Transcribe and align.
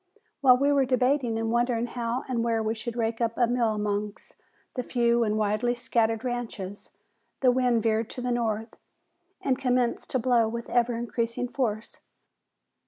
While 0.39 0.57
we 0.57 0.71
were 0.71 0.83
debating 0.87 1.37
and 1.37 1.51
wondering 1.51 1.85
how 1.85 2.23
and 2.27 2.43
where 2.43 2.63
we 2.63 2.73
would 2.87 2.95
rake 2.95 3.21
up 3.21 3.37
a 3.37 3.45
meal 3.45 3.75
amongst 3.75 4.33
the 4.73 4.81
few 4.81 5.23
and 5.23 5.37
widely 5.37 5.75
scattered 5.75 6.23
ranches, 6.23 6.89
the 7.41 7.51
wind 7.51 7.83
veered 7.83 8.09
to 8.09 8.21
the 8.21 8.31
north 8.31 8.73
and 9.43 9.59
commenced 9.59 10.09
to 10.09 10.17
blow 10.17 10.47
with 10.47 10.71
ever 10.71 10.95
increasing 10.95 11.47
force. 11.47 11.99